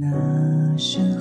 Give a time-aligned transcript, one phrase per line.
[0.00, 1.17] 那声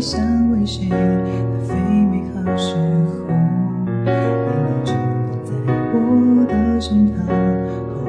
[0.00, 0.20] 想
[0.52, 0.98] 为谁浪
[1.66, 3.26] 费美好时候，
[4.04, 4.14] 愿
[4.46, 4.98] 你只能
[5.44, 5.50] 在
[5.92, 5.96] 我
[6.46, 7.12] 的胸膛
[7.94, 8.06] 后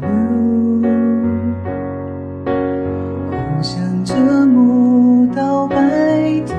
[0.00, 0.10] 保留。
[3.28, 3.70] 互相
[4.04, 4.14] 折
[4.46, 5.76] 磨到白
[6.46, 6.54] 头，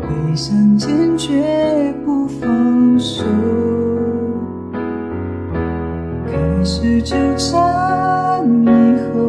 [0.00, 3.24] 会相见却不放手，
[6.26, 8.66] 开始纠缠以
[9.12, 9.20] 后，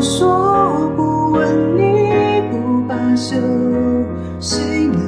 [0.00, 1.82] 说不问你
[2.50, 3.36] 不罢休，
[4.40, 4.98] 谁能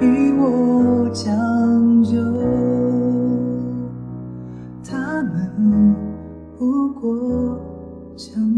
[0.00, 2.16] 与我将就？
[4.84, 5.94] 他们
[6.58, 7.60] 不过
[8.16, 8.49] 将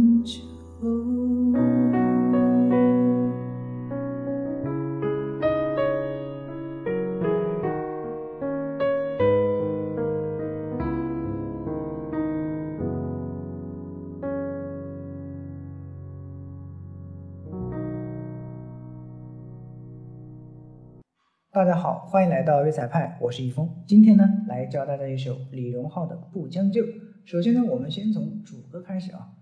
[21.55, 23.68] 大家好，欢迎来到粤彩派，我是易峰。
[23.86, 26.80] 今天呢，来教大家一首李荣浩的《不将就》。
[27.27, 29.35] 首先呢，我们先从主歌开始啊。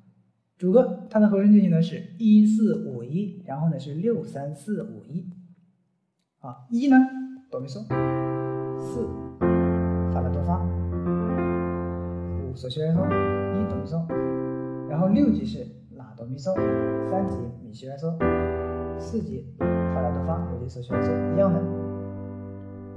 [0.59, 5.31] 主歌它的和声进行呢是一四五一，然后呢是六三四五一。
[6.41, 6.97] 啊，一呢
[7.49, 7.79] 哆咪嗦，
[8.81, 9.09] 四
[10.13, 14.05] 发拉哆发，五嗦西来嗦，一哆咪嗦，
[14.89, 16.57] 然后六级是拉哆咪嗦，
[17.09, 18.13] 三级米西来嗦，
[18.99, 19.47] 四级
[19.95, 22.00] 发拉哆发，五级嗦西来嗦，一样的。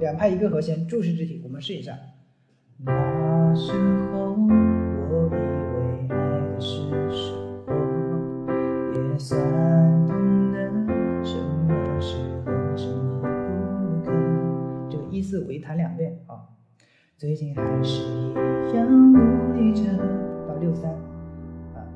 [0.00, 1.96] 两拍一个和弦，注释肢体，我们试一下。
[2.78, 3.72] 那时
[4.12, 5.34] 候，我以
[5.76, 7.32] 为爱的是生
[7.64, 7.72] 活，
[8.92, 9.40] 也算
[10.06, 14.12] 懂得什么适合，什么不可。
[14.90, 16.50] 这个一四五一弹两遍啊，
[17.16, 19.84] 最近还是一样努力着，
[20.48, 20.90] 到六三
[21.74, 21.86] 啊，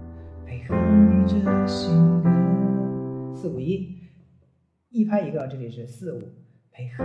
[0.47, 1.35] 配合你这
[1.67, 2.31] 性格，
[3.35, 3.99] 四五一，
[4.91, 6.23] 一拍一个，这里是四五，
[6.71, 7.05] 配合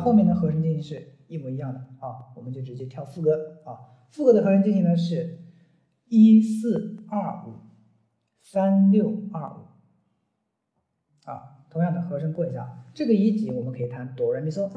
[0.00, 3.78] 后面的和声进行是一模一样的啊，我们就直接跳副歌啊。
[4.10, 5.38] 副歌的和声进行呢是
[6.08, 7.52] 一四二五
[8.40, 9.68] 三六二五
[11.24, 12.78] 啊，同样的和声过一下。
[12.92, 14.68] 这个一级我们可以弹哆来咪嗦，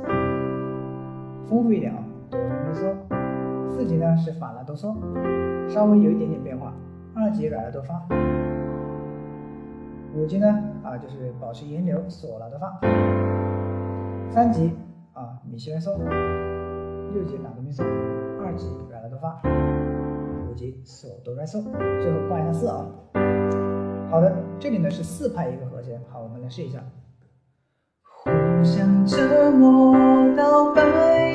[1.47, 2.95] 丰富一点啊，哆来咪嗦。
[3.71, 4.93] 四级呢是法拉哆嗦，
[5.67, 6.75] 稍微有一点点变化。
[7.15, 8.07] 二级软拉哆发。
[10.15, 10.47] 五级呢
[10.83, 12.79] 啊就是保持音流，嗦拉哆发。
[14.29, 14.71] 三级
[15.53, 15.95] 啊咪西来嗦，
[17.13, 17.83] 六级拉哆咪嗦，
[18.43, 19.39] 二级软拉哆发，
[20.49, 21.61] 五级嗦哆来嗦，
[22.01, 22.87] 最后挂一下四啊。
[24.09, 26.83] 好的，这里呢是四拍一个和弦，好，我们来试一下。
[28.23, 28.31] 互
[28.63, 29.93] 相折磨
[30.35, 30.81] 到白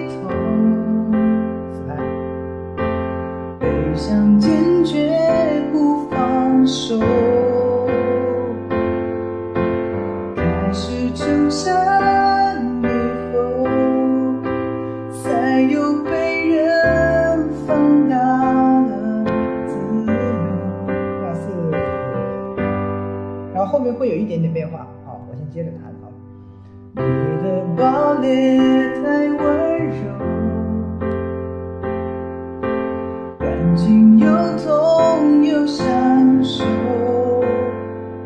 [0.09, 0.29] 头，
[1.73, 1.97] 四拍，
[3.61, 5.17] 被相见绝
[16.05, 19.25] 被人放大了
[19.67, 19.73] 自
[20.06, 20.12] 由。
[21.21, 21.50] 挂四，
[23.53, 26.09] 然后后面会有一点点变化，好，我先接着弹啊。
[26.97, 27.03] 你
[27.43, 27.47] 的
[27.77, 28.59] 暴烈
[28.97, 29.39] 太温
[29.87, 30.00] 柔，
[33.39, 34.27] 感情又
[34.59, 35.87] 痛又享
[36.43, 36.65] 受。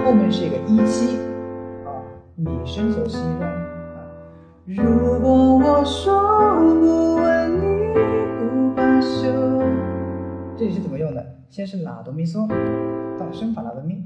[0.04, 1.18] 后面是一个一七
[1.84, 1.88] 啊，
[2.36, 3.50] 米升索西瑞啊，
[4.66, 6.12] 如果我说
[10.54, 11.24] 这里是怎么用的？
[11.48, 12.46] 先是拉哆咪嗦
[13.18, 14.04] 到升法拉哆咪，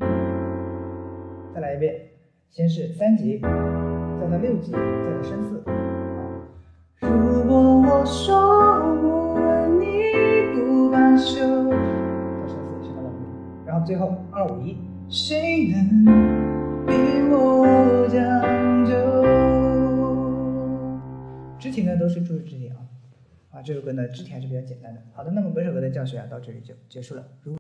[1.55, 1.95] 再来一遍，
[2.51, 3.49] 先是三级，再
[4.29, 5.63] 到六级，再到升四。
[7.01, 9.85] 如果我说不问你
[10.55, 13.13] 不罢休，到升四，升到五，
[13.67, 14.77] 然后最后二五一，
[15.09, 16.05] 谁能
[16.87, 16.93] 比
[17.31, 18.93] 我讲究？
[21.59, 22.77] 肢体呢都是注意肢体啊。
[23.57, 25.01] 啊，这首歌呢之前是比较简单的。
[25.15, 27.27] 好的，那么本首歌的教学啊到这里就结束了。
[27.43, 27.55] 如